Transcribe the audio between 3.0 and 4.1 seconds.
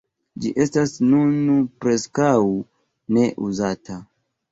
ne uzata.